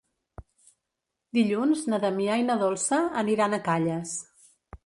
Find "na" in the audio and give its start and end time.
1.93-2.01, 2.49-2.57